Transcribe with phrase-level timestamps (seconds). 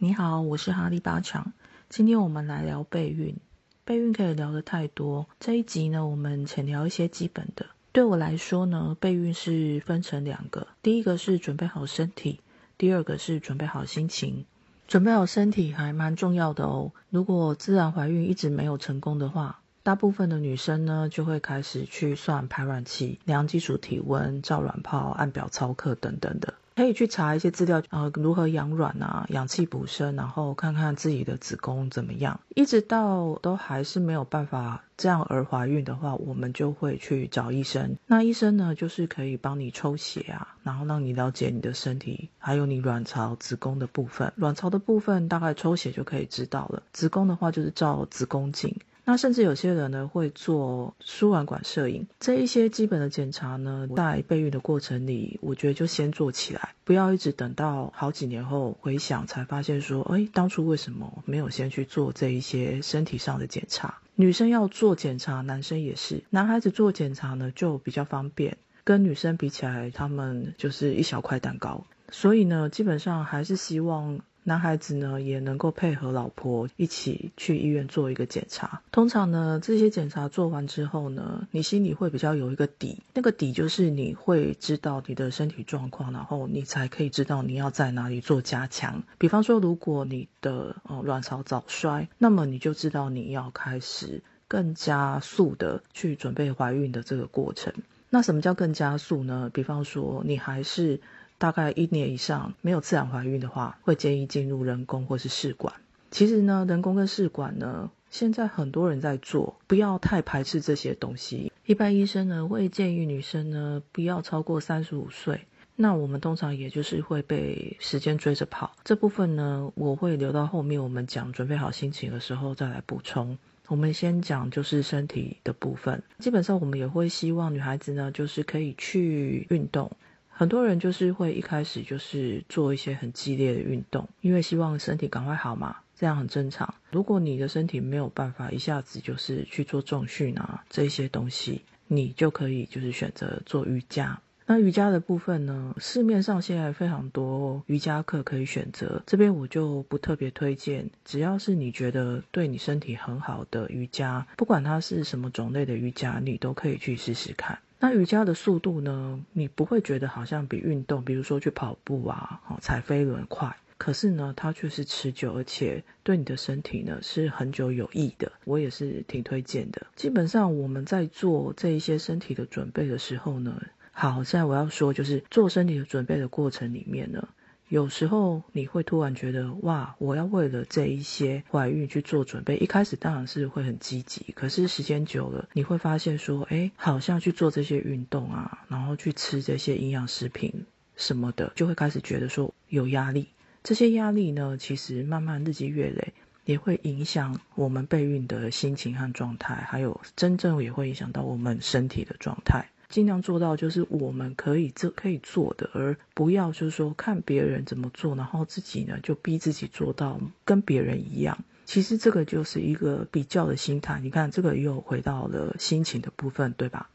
[0.00, 1.52] 你好，我是哈利八强。
[1.88, 3.36] 今天我们来聊备孕。
[3.84, 7.66] 备孕可以聊的太多，这一集呢，我们浅聊一些基本的。
[7.90, 12.38] 对我来说呢，备孕是分成两个，第一个是准备好身体，
[12.76, 14.44] 第二个是准备好心情。
[14.86, 16.92] 准备好身体还蛮重要的哦。
[17.10, 26.54] 如果自然怀孕一直没有成功的话，大部分的女生呢就会开始去算排卵期、量基础体温、照卵泡、按表操课等等的。
[26.78, 32.38] 可以去查一些资料，呃，如何养卵啊，氧气补身，然后看看自己的子宫怎么样。
[32.54, 37.96] 一直到都还是没有办法这样而怀孕的话，我们就会去找医生。
[38.06, 44.32] 那医生呢，就是可以帮你抽血啊，然后让你了解你的身体，还有你卵巢、子宫的部分。
[44.36, 46.84] 卵巢的部分大概抽血就可以知道了。
[46.92, 48.76] 子宫的话就是照子宫镜。
[49.08, 63.98] 那甚至有些人呢会做输卵管摄影，这一些基本的检查呢，在备孕的过程里，我觉得就先做起来，不要一直等到好几年后回想才发现说，哎，当初为什么没有先去做这一些身体上的检查？
[64.14, 74.20] 女生要做检查，男生也是，男孩子做检查呢就比较方便，跟女生比起来，他们就是一小块蛋糕，所以呢，基本上还是希望。
[74.48, 78.80] 男孩子呢也能够配合老婆一起去医院做一个检查。
[78.90, 89.02] 通常呢，这些检查做完之后呢，你心里会比较有一个底，那个底就是你会知道你的身体状况，然后你才可以知道你要在哪里做加强。
[89.18, 97.74] 比方说，如果你的呃卵巢早衰，那么你就知道你要开始更加速的去准备怀孕的这个过程。
[98.08, 99.50] 那什么叫更加速呢？
[99.52, 101.02] 比方说，你还是。
[101.38, 105.72] 大概一年以上没有自然怀孕的话，会建议进入人工或是试管。
[106.10, 111.52] 其实呢，人工跟试管呢，现在很多人在做，不要太排斥这些东西。
[111.64, 115.42] 一般医生呢会建议女生呢不要超过三十五岁。
[115.76, 118.74] 那我们通常也就是会被时间追着跑。
[118.82, 123.38] 这部分呢，我会留到后面我们讲准备好心情的时候再来补充。
[123.68, 126.02] 我们先讲就是身体的部分。
[126.18, 129.92] 基本上我们也会希望女孩子呢，就是可以去运动。
[130.38, 136.72] 很多人就是会一开始就是做一些很激烈的运动，因为希望身体赶快好嘛，这样很正常。
[136.92, 144.20] 如果你的身体没有办法一下子就是去做重训啊这些东西，你就可以就是选择做瑜伽。
[144.46, 150.88] 那瑜伽的部分呢，市面上现在非常多瑜伽课可以选择，这边我就不特别推荐。
[151.04, 157.58] 只要是你觉得对你身体很好的瑜伽，不管它是什么种类的瑜伽，你都可以去试试看。
[157.80, 159.24] 那瑜伽的速度呢？
[159.32, 163.56] 你不会觉得好像比运动，比如说去跑步啊、踩飞轮快。
[163.76, 168.32] 可是呢，它却是持久，而且对你的身体呢是很久有益的。
[168.44, 169.86] 我也是挺推荐的。
[169.94, 173.62] 基本上我们在做这一些身体的准备的时候呢，
[173.92, 177.28] 好，现在我要说就是做身体的准备的过程里面呢。
[177.68, 182.56] 有时候你会突然觉得，哇，我要为了这一些怀孕去做准备。
[182.56, 190.64] 一开始当然是会很积极，可是时间久了，你会发现说，哎，好像去做这些运动啊，然后去吃这些营养食品
[190.96, 193.28] 什么的，就会开始觉得说有压力。
[193.62, 196.14] 这些压力呢，其实慢慢日积月累，
[196.46, 202.70] 也会影响我们备孕的心情和状态，还有真正也会影响到我们身体的状态。
[202.88, 211.44] 尽量做到就是我们可以这可以做的，而不要就是说看别人怎么做，然后自己呢就逼自己做到跟别人一样。
[211.66, 214.00] 其实这个就是一个比较的心态。
[214.00, 216.88] 你看这个又回到了心情的部分，对吧？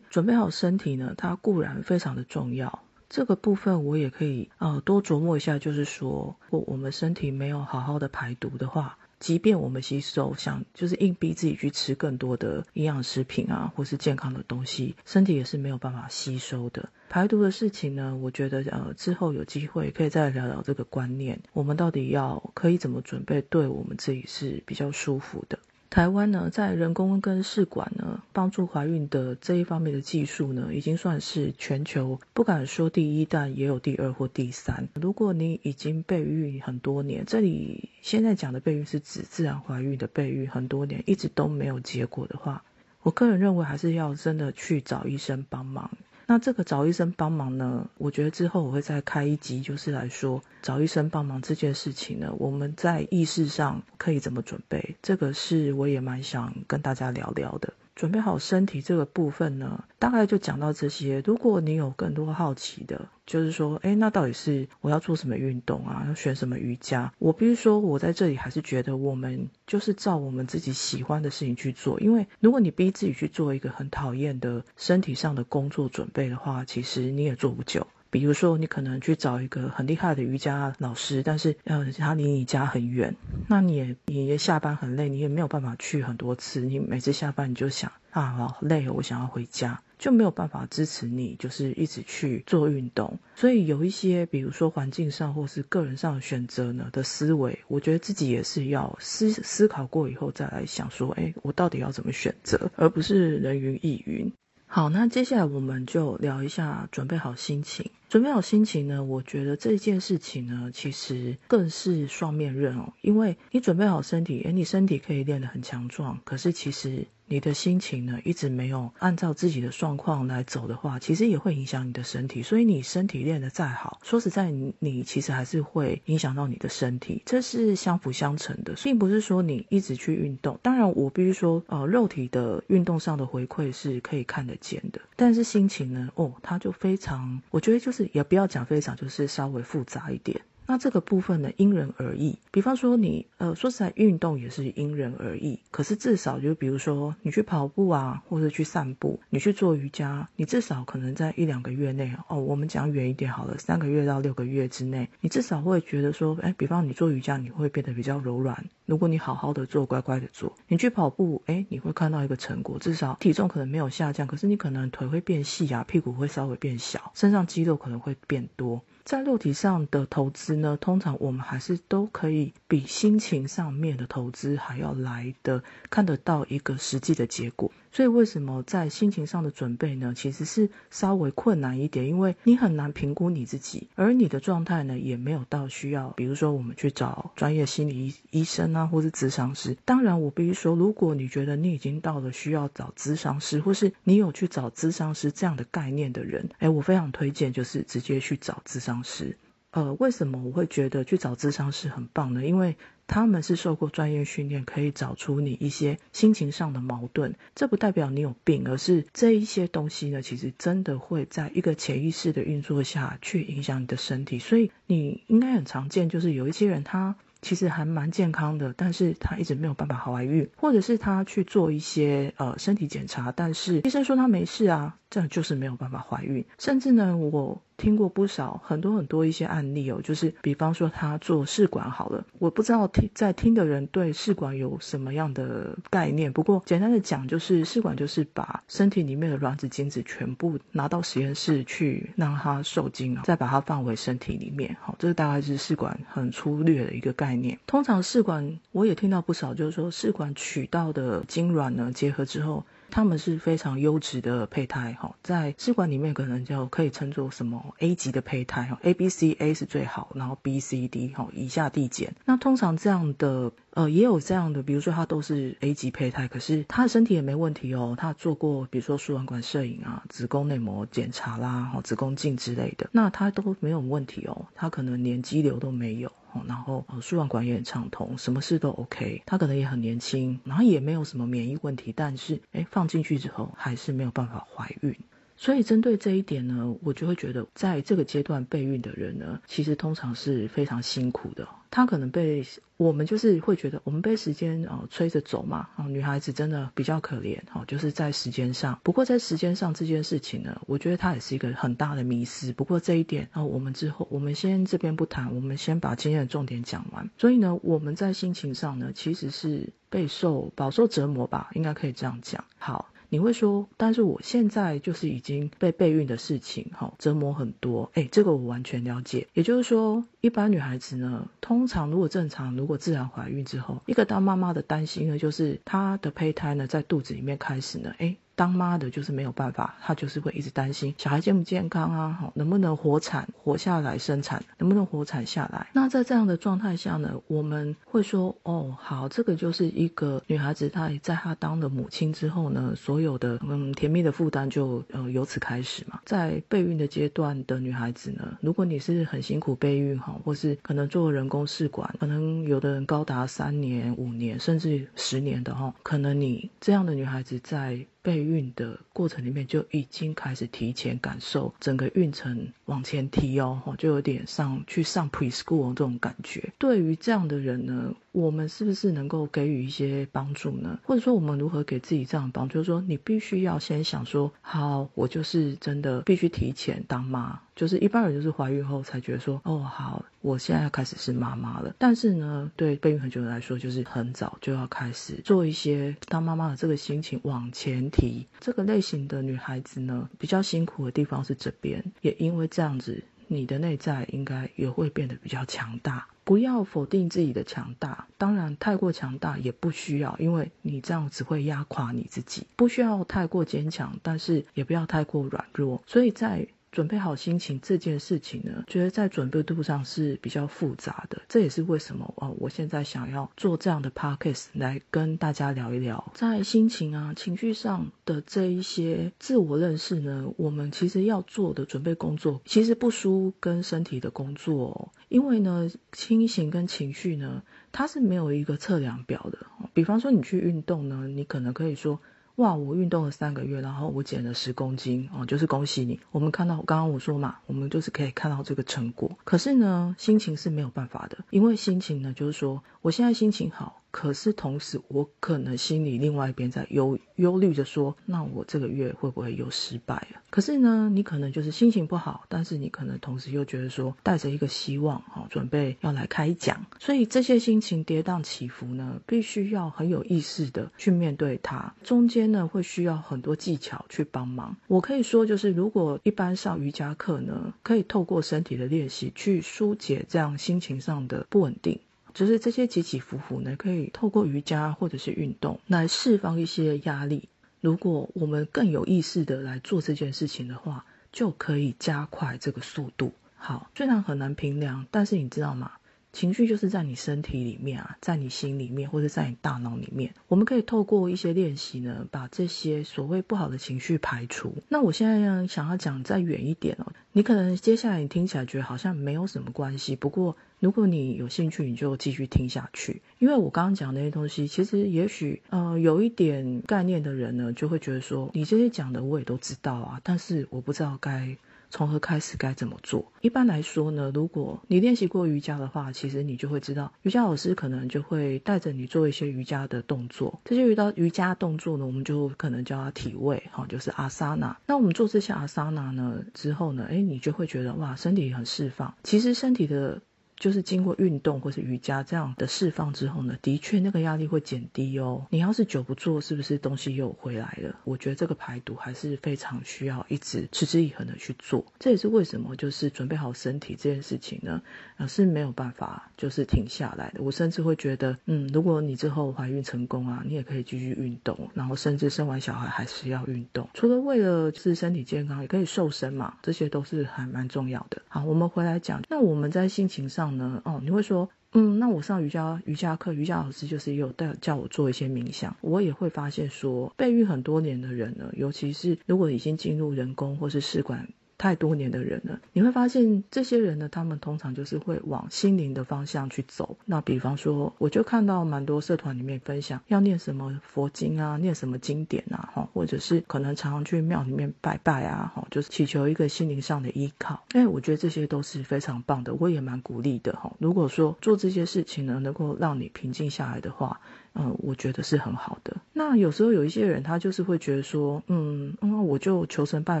[0.10, 2.82] 准备好身体呢，它固然非常的重要。
[3.10, 8.96] 这个部分我也可以呃多琢磨一下，就是说，如果我们身体没有好好的排毒的话。
[9.20, 16.88] 即便我们吸收，想就是硬逼自己去吃更多的营养食品啊，或是健康的东西，身体也是没有办法吸收的。
[17.08, 25.58] 排毒的事情呢，我觉得呃之后有机会可以再聊聊这个观念，我们到底要可以怎么准备，对我们自己是比较舒服的。
[25.98, 34.86] 台湾呢，在人工跟试管呢帮助怀孕的这一方面的技术呢，已经算是全球不敢说第一，但也有第二或第三。
[34.94, 42.62] 如果你已经备孕很多年，这里现在讲的备孕是指自然怀孕的备孕很多年，一直都没有结果的话，
[43.02, 45.90] 我个人认为还是要真的去找医生帮忙。
[46.30, 47.88] 那这个找医生帮忙呢？
[47.96, 54.96] 我觉得之后我会再开一集，就是来说找医生帮忙这件事情呢，我们在意识上可以怎么准备？
[55.00, 57.72] 这个是我也蛮想跟大家聊聊的。
[57.98, 61.20] 准备好身体这个部分呢，大概就讲到这些。
[61.26, 66.04] 如果你有更多好奇的，就是说，哎，那到底是我要做什么运动啊？
[66.06, 67.12] 要选什么瑜伽？
[67.18, 71.98] 我必须说，我在这里还是觉得，我们就是照我们自己喜欢的事情去做。
[71.98, 77.88] 因为如果你逼自己去做一个很讨厌的身体上的工作准备的话，其实你也做不久。
[78.10, 83.14] 比如说，你可能去找一个很厉害的瑜伽老师，但是呃，他离你家很远，
[83.48, 86.60] 那你也你也下班很累，你也没有办法去很多次。
[86.60, 93.18] 你每次下班你就想啊，好累，我想要回家，就没有办法支持你，就是一直去做运动。
[93.36, 104.32] 所以有一些，比如说环境上或是个人上的选择呢的思维，我觉得自己也是要思思考过以后再来想说，哎，我到底要怎么选择，而不是人云亦云。
[104.66, 107.90] 好，那接下来我们就聊一下准备好心情。
[108.08, 112.92] 准备好心情呢，我觉得这件事情呢，其实更是双面刃哦。
[113.02, 117.06] 因为你准备好身体，诶，你身体可以练得很强壮，可是其实。
[117.30, 122.42] 你的心情呢，一直没有按照自己的状况来走的话，其实也会影响你的身体。
[122.42, 130.58] 所以你身体练得再好，说实在，你其实还是会影响到你的身体，这是相辅相成的，并不是说你一直去运动。
[130.62, 140.40] 当然，我必须说，呃，肉体的运动上的回馈是可以看得见的，但是心情呢，哦，它就非常，我觉得就是也不要讲非常，就是稍微复杂一点。
[140.70, 142.38] 那这个部分呢，因人而异。
[142.50, 145.60] 比方说你，呃，说实在，运动也是因人而异。
[145.70, 158.66] 可是至少就比如说你去跑步啊，或者去散步，你去做瑜伽，你至少可能在一两个月内，哦，我们讲远一点好了，三个月到六个月之内，你至少会觉得说，哎，比方你做瑜伽，你会变得比较柔软。
[158.84, 168.82] 如果你好好的做，乖乖的做，你去跑步，哎，你会看到一个成果，至少体重可能没有下降，可是你可能腿会变细啊，屁股会稍微变小，身上肌肉可能会变多。
[169.08, 177.72] 在肉体上的投资呢，通常我们还是都可以比心情上面的投资还要来的看得到一个实际的结果。
[177.90, 180.12] 所以为什么在心情上的准备呢？
[180.14, 189.74] 其实是稍微困难一点，因为你很难评估你自己，而你的状态呢也没有到需要，比如说我们去找专业心理医医生啊，或是咨商师。
[189.86, 199.36] 当然，我必须说，如果你觉得你已经到了需要找咨商师，或是你有去找咨商师这样的概念的人，哎，我非常推荐就是直接去找咨商师。
[199.70, 202.44] 呃，为什么我会觉得去找智商师很棒呢？
[202.44, 207.34] 因为他们是受过专业训练，可以找出你一些心情上的矛盾。
[207.54, 214.38] 这不代表你有病，而是这一些东西呢，其实真的会在一个潜意识的运作下去影响你的身体。
[214.38, 217.16] 所以你应该很常见，就是有一些人他。
[217.40, 226.44] 其实还蛮健康的，但是他一直没有办法怀孕，或者是他去做一些呃身体检查，但是医生说他没事啊，这样就是没有办法怀孕。
[226.58, 247.08] 甚至呢，我听过不少很多很多一些案例哦，就是比方说他做试管好了，我不知道听在听的人对试管有什么样的概念，不过简单的讲就是试管就是把身体里面的卵子精子全部拿到实验室去让它受精再把它放回身体里面，好，这个大概是试管很粗略的一个。
[247.18, 262.14] 概念通常试管我也听到不少，就是说试管取到的精卵呢结合之后，他们是非常优质的胚胎哈，在试管里面可能就可以称作什么 A 级的胚胎哈，A B C A 是最好，然后 B C D 哈以下递减。
[262.24, 276.12] 那通常这样的呃也有这样的，比如说他都是 A 级胚胎，可是他的身体也没问题哦，他做过比如说输卵管摄影啊、子宫内膜检查啦、哈子宫镜之类的，那他都没有问题哦，他可能连肌瘤都没有。
[276.46, 279.22] 然后呃输卵管也很畅通，什么事都 OK。
[279.26, 284.94] 他可能也很年轻，然后也没有什么免疫问题，但是哎放进去之后还是没有办法怀孕。
[285.40, 291.48] 所以针对这一点呢，我就会觉得，在这个阶段备孕的人呢，其实通常是非常辛苦的。
[291.70, 292.44] 他可能被
[292.76, 295.68] 我们就是会觉得，我们被时间啊催着走嘛。
[295.76, 298.80] 啊，女孩子真的比较可怜，哈，就是在时间上。
[298.82, 302.52] 不过在时间上这件事情呢，我觉得它也是一个很大的迷失。
[302.52, 307.10] 不过这一点啊，我们之后我们先这边不谈，我们先把今天的重点讲完。
[307.16, 312.44] 所以呢，我们在心情上呢，其实是备受饱受折磨吧，应该可以这样讲。
[312.58, 312.90] 好。
[313.10, 317.90] 你会说，但是我现在就是已经被备孕的事情，哈，折磨很多。
[317.94, 319.28] 哎，这个我完全了解。
[319.32, 328.16] 也就是说，一般女孩子呢，通常如果正常，如果自然怀孕之后，一个当妈妈的担心呢，就是她的胚胎呢在肚子里面开始呢，哎。
[328.38, 335.66] 当妈的就是没有办法，她就是会一直担心小孩健不健康啊，能不能活产活下来生产，能不能活产下来。
[335.72, 345.98] 那在这样的状态下呢，我们会说，哦，好，这个就是一个女孩子，她在她当了母亲之后呢，所有的嗯甜蜜的负担就呃由此开始嘛。
[346.04, 357.84] 在备孕的阶段的女孩子呢，如果你是很辛苦备孕哈，或是可能做人工试管，可能有的人高达三年、五年甚至十年的哈，可能你这样的女孩子在。
[358.08, 366.52] 备孕的过程里面就已经开始提前感受整个孕程往前提哦，就有点上去上 preschool 这种感觉。
[366.58, 370.78] 对于这样的人呢，我们是不是能够给予一些帮助呢？
[370.84, 372.54] 或者说，我们如何给自己这样的帮助？
[372.54, 377.40] 就是说，你必须要先想说，好，我就是真的必须提前当妈。
[377.56, 381.74] 就是一般人就是怀孕后才觉得说，哦，好，我现在要开始是妈妈了。
[381.76, 388.28] 但是呢，对备孕很久的来说，就是很早就要开始做一些当妈妈的这个心情往前提。
[388.38, 396.08] 这个类型的女孩子呢，比较辛苦的地方是这边，也因为这样子，你的内在应该也会变得比较强大。
[396.24, 402.48] 不要否定自己的强大，当然太过强大也不需要，因为你这样只会压垮你自己。
[402.56, 405.80] 不需要太过坚强，但是也不要太过软弱。
[405.86, 411.22] 所以在准备好心情这件事情呢，觉得在准备度上是比较复杂的。
[411.28, 424.92] 这也是为什么哦，我现在想要做这样的 podcast 来跟大家聊一聊，在心情啊、情绪上的这一些自我认识呢，我们其实要做的准备工作，其实不输跟身体的工作。
[425.08, 429.46] 因为呢，心情跟情绪呢，它是没有一个测量表的。
[429.72, 432.00] 比方说你去运动呢，你可能可以说。
[432.38, 435.98] 哇，我运动了三个月，然后我减了十公斤哦，就是恭喜你。
[436.12, 439.10] 我们看到刚刚我说嘛，我们就是可以看到这个成果。
[439.24, 443.82] 可是呢，心情是没有办法的，因为心情呢，就是说我现在心情好。
[443.90, 450.20] 可是同时，我可能心里另外一边在忧忧虑着说，那我这个月会不会又失败了？
[450.30, 456.66] 可是呢，你可能就是心情不好，但是你可能同时又觉得说，带着一个希望，哈，准备要来开讲。
[456.78, 461.74] 所以这些心情跌宕起伏呢，必须要很有意识的去面对它。
[461.82, 464.56] 中间呢，会需要很多技巧去帮忙。
[464.66, 471.80] 我可以说，就是如果一般上瑜伽课呢，可以透过身体的练习去疏解这样心情上的不稳定。
[472.18, 477.28] 就是这些起起伏伏呢，可以透过瑜伽或者是运动来释放一些压力。
[477.60, 483.12] 如果我们更有意识的来做这件事情的话，就可以加快这个速度。
[483.36, 485.70] 好，虽然很难平量，但是你知道吗？
[486.18, 494.56] 情绪就是在你身体里面啊，在你心里面或者在你大脑里面，我们可以透过一些练习呢，把这些所谓不好的情绪排除。
[494.68, 511.36] 那我现在想要讲再远一点哦，你可能接下来你听起来觉得好像没有什么关系，不过如果你有兴趣，你就继续听下去，因为我刚刚讲那些东西，其实也许呃有一点概念的人呢，就会觉得说，你这些讲的我也都知道啊，但是我不知道该。
[511.70, 512.36] 从何开始？
[512.36, 513.12] 该怎么做？
[513.20, 520.40] 一般来说呢，如果你练习过瑜伽的话，其实你就会知道，瑜伽老师可能就会带着你做一些瑜伽的动作。
[520.44, 524.56] 这些瑜伽瑜伽动作呢，我们就可能叫它体位，哈，就是阿萨那。
[524.66, 528.94] 那我们做这些阿萨那呢之后呢，哎，你就会觉得哇，身体很释放。
[529.02, 530.00] 其实身体的。
[530.38, 535.26] 就是经过运动或是瑜伽这样的释放之后呢，的确那个压力会减低哦。
[535.30, 537.74] 你要是久不做，是不是东西又回来了？
[537.84, 541.66] 我觉得这个排毒还是非常需要一直持之以恒的去做。
[541.80, 544.62] 这也是为什么就是准备好身体这件事情呢，
[544.96, 547.22] 呃是没有办法就是停下来的。
[547.22, 553.68] 我甚至会觉得，嗯，如果你之后怀孕成功啊，你也可以继续运动，然后甚至生完小孩还是要运动。
[553.74, 558.02] 除了为了就是身体健康，也可以瘦身嘛，这些都是还蛮重要的。
[558.08, 560.27] 好，我们回来讲，那我们在心情上。
[560.30, 560.60] 呢？
[560.64, 571.08] 哦，你会说，嗯，那我上瑜伽瑜伽课，瑜伽老师就是有带叫我做一些冥想，我也会发现说，备孕很多年的人呢，尤其是如果已经进入人工或是试管。
[571.38, 576.76] 太多年的人了，你会发现这些人呢，他们通常就是会往心灵的方向去走。
[576.84, 587.44] 那比方说，我就看到蛮多社团里面分享要念什么佛经啊，念什么经典啊，哈，或者是可能常常去庙里面拜拜啊，哈，就是祈求一个心灵上的依靠。
[587.52, 590.56] 哎，我觉得这些都是非常棒的，我也蛮鼓励的，哈。
[590.58, 594.00] 如果说做这些事情呢，能够让你平静下来的话。
[594.34, 595.76] 嗯，我觉得是很好的。
[595.92, 600.00] 那有时候有一些人，他就是会觉得说，嗯，嗯，我就求神拜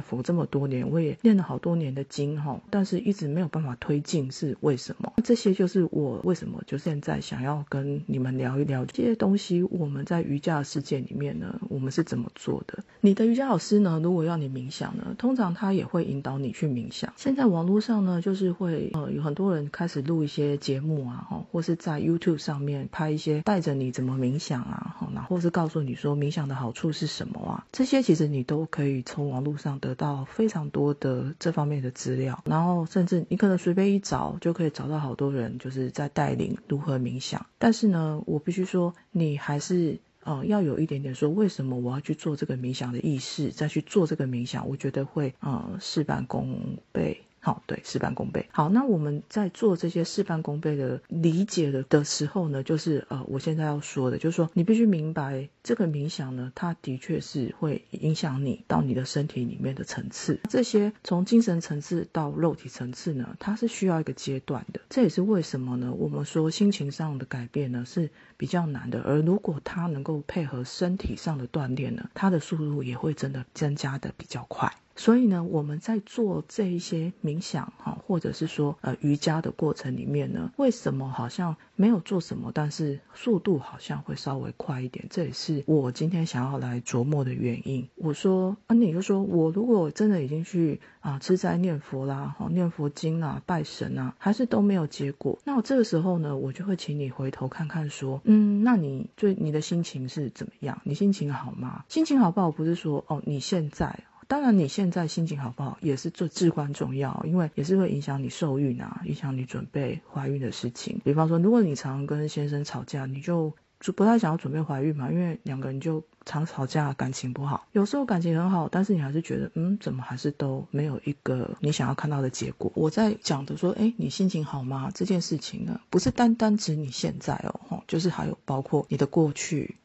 [0.00, 5.12] 佛这么多年，我也念了好多年的经哈，但是一直没有办法推进，是为什么？
[5.24, 9.62] 这些就是我为什么就现在想要跟你们聊一聊这些东西。
[9.62, 12.78] 我们在瑜伽的世界里面呢，我们是怎么做的？
[13.00, 17.12] 你的瑜伽老师呢，如果要你冥想呢，通常他也会引导你去冥想。
[17.16, 24.38] 现在网络上呢，就是会呃有很多人开始录一些节目啊，哈，或是在 YouTube 上面拍一些带着你怎么冥。
[24.38, 27.66] 想啊，然后是告诉你说冥想的好处是什么啊？
[27.72, 37.46] 这些其实你都可以从网络上得到非常多的这方面的资料，然后甚至你可能随便一找就可以找到好多人就是在带领如何冥想。
[37.58, 47.22] 但是呢，我必须说，你还是呃要有一点点说为什么我要去做这个冥想的意识，再去做这个冥想，我觉得会呃事半功倍。
[47.40, 48.48] 好，对，事半功倍。
[48.50, 60.40] 好，那我们在做这些事半功倍的理解的的时候呢，就是呃，我现在要说的，就是说你必须明白，这个冥想呢，它的确是会影响你到你的身体里面的层次。
[60.50, 64.80] 这些从精神层次到肉体层次呢，它是需要一个阶段的。
[64.90, 65.92] 这也是为什么呢？
[65.92, 74.72] 我们说心情上的改变呢是比较难的，而如果它能够配合身体上的锻炼呢，它的速度也会真的增加的比较快。
[74.98, 85.06] 所以呢，我们在做这一些冥想哈，或者是说呃瑜伽的过程里面呢，为什么好像没有做什么，但是速度好像会稍微快一点？
[85.08, 87.88] 这也是我今天想要来琢磨的原因。
[87.94, 100.80] 我说啊，你就说我如果真的已经去啊吃斋念佛啦，哈念佛经啊，拜神啊，还是都没有结果，那我这个时候呢，我就会请你回头看看说，嗯，那你最你的心情是怎么样？
[100.82, 101.84] 你心情好吗？
[101.88, 102.50] 心情好不好？
[102.50, 104.00] 不是说哦，你现在。
[104.28, 111.00] 当然，你现在心情好不好也是最至关重要，因为也是会影响你受孕啊，影响你准备怀孕的事情。
[111.02, 117.66] 比方说，如果你常跟先生吵架，你就就不太想要准备怀孕嘛，因为两个人就常吵架，感情不好。
[117.72, 122.70] 有时候感情很好，但是你还是觉得，嗯，怎么还是都没有一个你想要看到的结果。
[122.74, 124.90] 我在讲的说，哎，你心情好吗？
[124.94, 127.34] 这件事情呢，不是单单指你现在
[127.70, 129.76] 哦，就是还有包括你的过去，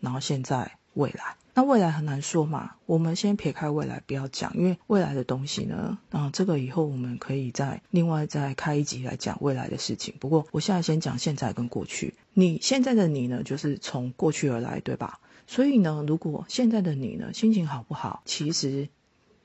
[0.00, 1.36] 然后现在、未来。
[1.54, 10.14] 那未来很难说嘛，我们先撇开未来不要讲，因为未来的东西呢，啊，这个以后我们可以再另外再开一集来讲未来的事情。
[10.18, 12.14] 不过我现在先讲现在跟过去。
[12.32, 15.20] 你现在的你呢，就是从过去而来，对吧？
[15.46, 18.88] 所以呢，如果现在的你呢，心情好不好，其实。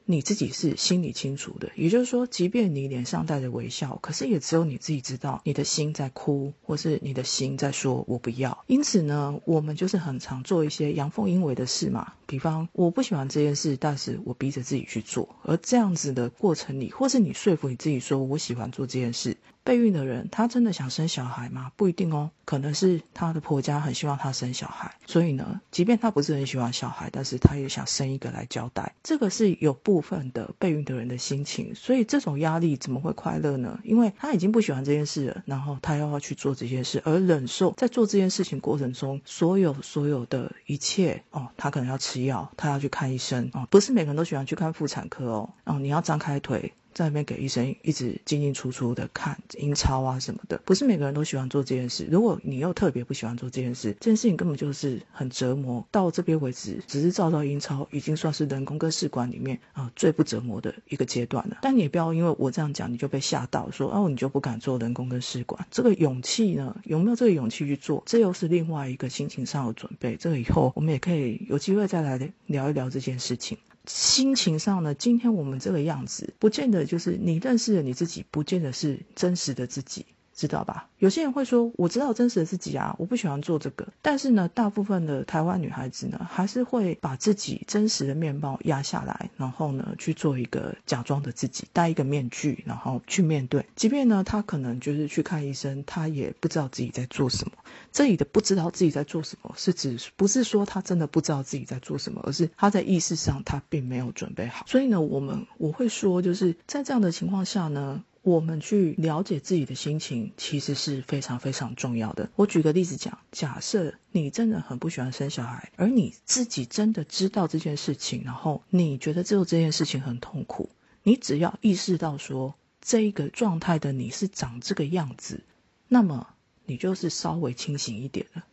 [0.09, 8.63] 你自己是心里清楚的，也就是说，即便你脸上带着微笑，可是也只有你自己知道，你的心在哭，或是你的心在说“我不要”。
[8.67, 12.13] 因此呢，我们就是很常做一些阳奉阴违的事嘛。
[12.25, 15.27] 比方，我不喜欢这件事，但是我逼着自己去做。
[15.43, 19.35] 而这样子的过程里，或是你说服你自己说“我喜欢做这件事”。
[19.67, 21.73] 备孕的人，他真的想生小孩吗？
[21.75, 28.95] 不一定哦，可能是他的婆家很希望他生小孩，所以呢，即便他不是很喜欢小孩，但是他也想生一个来交代。
[29.03, 33.77] 这个是有部分的备孕的人的心情，所以这种压力怎么会快乐呢？
[33.83, 46.71] 因为他已经不喜欢这件事了，然后他又要去做这件事，而忍受在做这件事情过程中所有所有的一切哦，他可能要吃药，他要去看医生哦，不是每个人都喜欢去看妇产科哦，哦，你要张开腿。
[46.97, 52.07] 在那边给医生一直进进出出的看阴超啊什么的，不是每个人都喜欢做这件事。
[52.09, 55.85] 如果你又特别不喜欢做这件事，这件事情根本就是很折磨。
[55.91, 61.59] 到这边为止，只是照照阴超，已经算是人工跟试管里面啊最不折磨的一个阶段了。
[61.61, 65.67] 但你也不要因为我这样讲，你就被吓到，说哦你就不敢做人工跟试管。
[65.69, 68.01] 这个勇气呢，有没有这个勇气去做？
[68.07, 70.15] 这又是另外一个心情上的准备。
[70.15, 73.59] 这个以后我们也可以有机会再来聊一聊这件事情。
[73.87, 80.05] 心情上呢，今天我们这个样子，不见得就是你认识的你自己，不见得是真实的自己。
[80.37, 80.87] 知道吧？
[80.99, 83.87] 有些人会说，我知道真实的自己啊，我不喜欢做这个。
[84.03, 93.65] 但是呢，大部分的台湾女孩子呢，还是会把自己真实的面貌压下来，然后呢，去做一个假装的自己，戴一个面具，然后去面对。
[93.75, 97.53] 即便呢，她可能就是去看医生，她也不知道自己在做什么。
[97.91, 104.65] 这里的不知道自己在做什么，是指不是说她真的不知道自己在做什么，而是她在意识上她并没有准备好。
[104.67, 108.03] 所以呢，我们我会说，就是在这样的情况下呢。
[108.27, 112.29] 我们去了解自己的心情，其实是非常非常重要的。
[112.35, 120.69] 我举个例子讲，假设你真的很不喜欢生小孩，而你自己真的知道这件事情，然后你觉得只有这件事情很痛苦，
[121.03, 125.45] 你只要意识到说这一个状态的你是长这个样子，
[125.87, 126.27] 那么
[126.65, 128.43] 你就是稍微清醒一点了，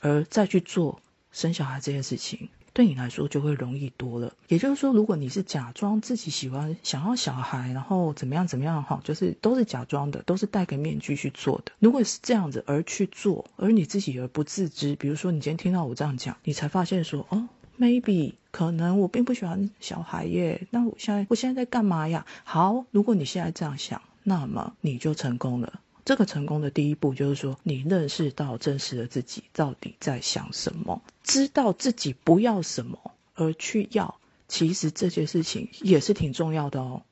[0.00, 1.00] 而再去做
[1.32, 2.50] 生小孩这件事情。
[2.74, 4.34] 对你来说就会容易多了。
[4.48, 11.72] 也就是说，如果你是假装自己喜欢、想要小孩，然后怎么样怎么样哈，就是都是假装的，都是戴个面具去做的。
[11.78, 20.66] 如果是这样子而去做，而你自己而不自知，比如说你今天听到我这样讲，你才发现说，哦，maybe 可能我并不喜欢小孩耶。
[20.70, 22.26] 那我现在我现在在干嘛呀？
[22.42, 25.80] 好，如果你现在这样想，那么你就成功了。
[26.04, 37.02] 这个成功的第一步就是说，你认识到真实的自己到底在想什么，知道自己不要什么而去要，其实这件事情也是挺重要的哦。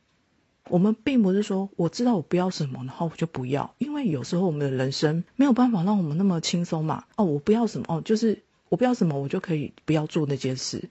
[0.68, 7.05] 我们并不是说我知道我不要什么，然后我就不要，因为有时候我们的人生没有办法让我们那么轻松嘛。
[7.16, 10.90] 哦，我不要什么哦，就是我不要什么，我就可以不要做那件事。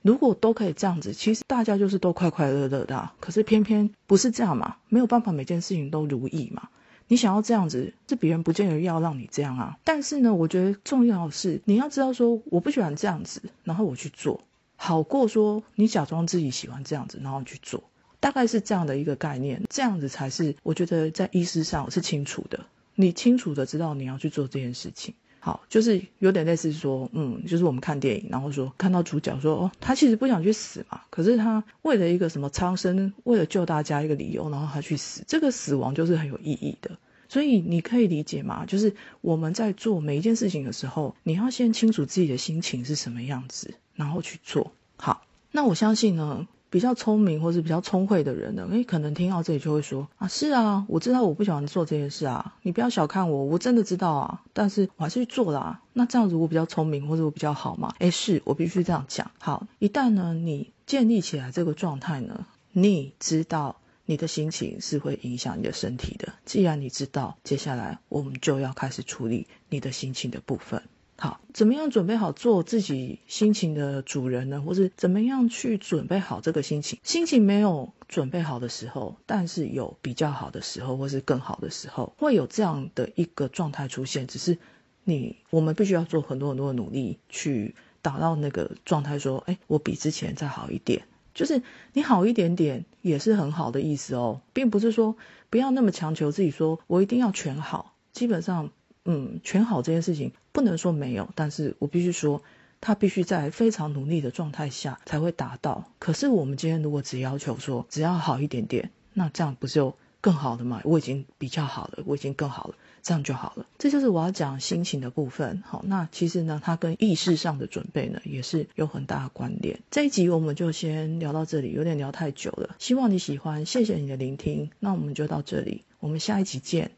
[0.00, 3.10] 如果都可以这样子，其实大家就是都快快乐乐的。
[3.20, 6.68] 可是偏偏不是这样嘛，没有办法每件事情都如意嘛。
[7.08, 9.78] 你想要这样子，这别人不见得要让你这样啊。
[9.84, 14.42] 但是呢，我觉得重要的是你要知道说，我不喜欢这样子，然后我去做，
[14.76, 17.84] 好过说你假装自己喜欢这样子，然后去做。
[18.20, 25.14] 大概是这样的一个概念，这样子才是我觉得在意识上是清楚的，你清楚的知道你要去做这件事情。
[25.44, 36.92] 好，就是有点类似说，嗯，就是我们看电影，然后说看到主角说，哦，他其实不想去死嘛，可是他为了一个什么苍生，为了救大家一个理由，然后他去死，这个死亡就是很有意义的。
[37.28, 45.26] 所以你可以理解嘛，就是我们在做每一件事情的时候，你要先清楚自己的心情是什么样子，然后去做好。
[45.50, 46.46] 那我相信呢。
[46.72, 55.82] 比较聪明或是比较聪慧的人呢，诶，可能听到这里就会说啊，是啊，我知道我不喜欢做这件事啊，你不要小看我，我真的知道啊，但是我还是去做啦。
[55.92, 57.94] 那这样子我比较聪明或者我比较好嘛？
[57.98, 59.30] 诶，是我必须这样讲。
[59.38, 66.32] 好，一旦呢你建立起来这个状态呢，你知道你的心情是会影响你的身体的。
[66.46, 70.82] 既然你知道，接下来我们就要开始处理你的心情的部分。
[71.22, 74.60] 好，怎么样准备好做自己心情的主人呢？
[74.60, 76.98] 或是怎么样去准备好这个心情？
[77.04, 84.26] 心情没有准备好的时候，但是有比较好的时候，或是更好的时候，会有这样的一个状态出现。
[84.26, 84.58] 只是
[85.04, 91.04] 你，我们必须要做很多很多的努力去达到那个状态，说，哎，我比之前再好一点。
[91.34, 95.16] 就是你好一点点也是很好的意思哦，并不是说
[95.50, 97.94] 不要那么强求自己，说我一定要全好。
[98.12, 98.72] 基本上。
[99.04, 102.42] 嗯，全好这件事情不能说没有，但是我必须说，
[102.80, 105.88] 他必须在非常努力的状态下才会达到。
[105.98, 110.80] 可是我们今天如果只要求说只要好一点点，那这样不就更好的吗？
[110.84, 113.66] 我已经比较好了，我已经更好了，这样就好了。
[113.76, 115.64] 这就是我要讲心情的部分。
[115.66, 119.80] 好，那其实呢，它跟意识上的准备呢，也是有很大的关联。
[119.90, 124.70] 这一集我们就先聊到这里，有点聊太久了，希望你喜欢，谢谢你的聆听。
[124.78, 126.92] 那我们就到这里，我们下一集见。